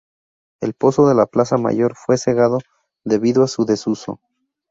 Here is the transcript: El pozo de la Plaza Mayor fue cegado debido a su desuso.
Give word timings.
El 0.61 0.73
pozo 0.73 1.07
de 1.07 1.13
la 1.13 1.27
Plaza 1.27 1.59
Mayor 1.59 1.93
fue 1.95 2.17
cegado 2.17 2.57
debido 3.03 3.43
a 3.43 3.47
su 3.47 3.65
desuso. 3.65 4.19